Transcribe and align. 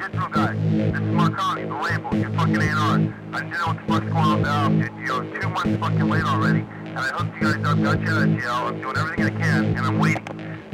Intro 0.00 0.28
guy, 0.30 0.54
this 0.54 0.94
is 0.94 1.00
Marconi, 1.00 1.64
the 1.64 1.74
label, 1.74 2.16
you 2.16 2.32
fucking 2.32 2.56
A&R. 2.56 3.14
I 3.34 3.40
didn't 3.40 3.52
know 3.52 3.66
what 3.66 3.76
the 3.76 3.82
fuck's 3.86 4.08
going 4.10 4.46
on 4.46 4.80
dude. 4.80 4.90
You're 5.06 5.24
two 5.38 5.48
months 5.50 5.76
fucking 5.76 6.08
late 6.08 6.24
already, 6.24 6.60
and 6.60 6.98
I 6.98 7.08
hooked 7.08 7.34
you 7.36 7.52
guys 7.52 7.64
up, 7.66 7.82
got 7.82 8.00
you 8.00 8.08
out 8.08 8.22
of 8.22 8.40
jail. 8.40 8.50
I'm 8.50 8.80
doing 8.80 8.96
everything 8.96 9.24
I 9.26 9.30
can, 9.30 9.64
and 9.76 9.80
I'm 9.80 9.98
waiting. 9.98 10.24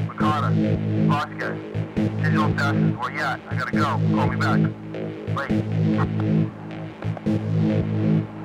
Makata, 0.07 0.55
Vasquez, 1.09 1.59
Digital 2.23 2.55
Assassins, 2.55 2.97
where 2.99 3.11
you 3.11 3.19
at? 3.19 3.41
I 3.51 3.57
gotta 3.57 3.73
go. 3.73 3.99
Call 4.15 4.29
me 4.29 4.37
back. 4.37 4.61
Late. 8.17 8.36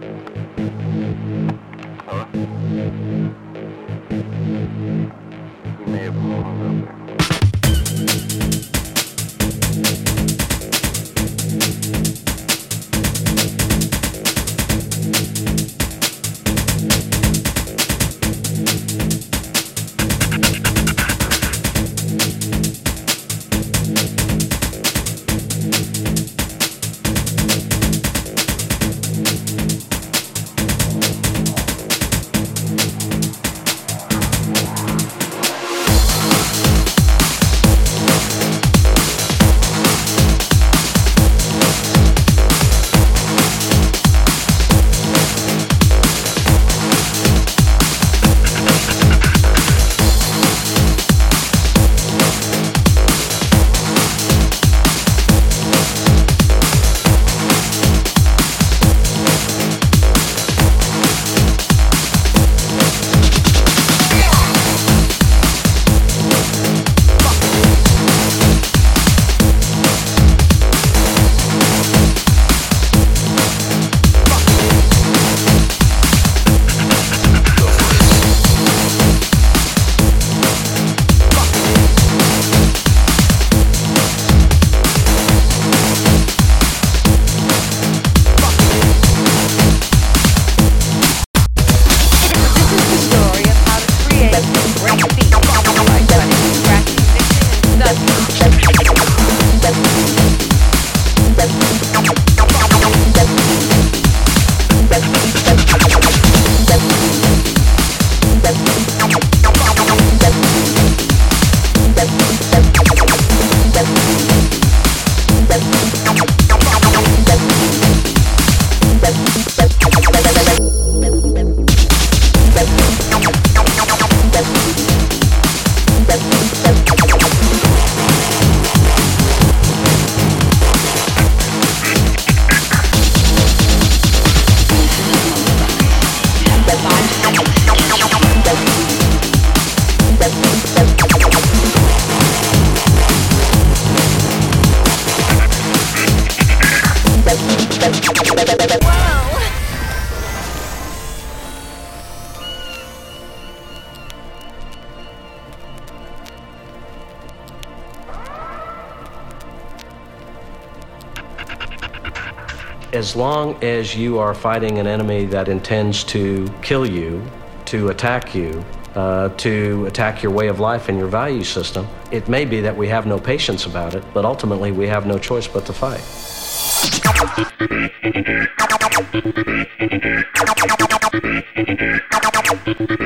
As 162.93 163.15
long 163.15 163.55
as 163.63 163.95
you 163.95 164.19
are 164.19 164.33
fighting 164.33 164.77
an 164.77 164.85
enemy 164.85 165.23
that 165.27 165.47
intends 165.47 166.03
to 166.05 166.45
kill 166.61 166.85
you, 166.85 167.23
to 167.65 167.87
attack 167.87 168.35
you, 168.35 168.65
uh, 168.95 169.29
to 169.37 169.85
attack 169.85 170.21
your 170.21 170.33
way 170.33 170.49
of 170.49 170.59
life 170.59 170.89
and 170.89 170.97
your 170.97 171.07
value 171.07 171.45
system, 171.45 171.87
it 172.11 172.27
may 172.27 172.43
be 172.43 172.59
that 172.59 172.75
we 172.75 172.89
have 172.89 173.05
no 173.05 173.17
patience 173.17 173.65
about 173.65 173.95
it, 173.95 174.03
but 174.13 174.25
ultimately 174.25 174.73
we 174.73 174.87
have 174.87 175.05
no 175.05 175.17
choice 175.17 175.47
but 175.47 175.65
to 175.65 175.71
fight. 175.71 176.01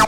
you. 0.00 0.05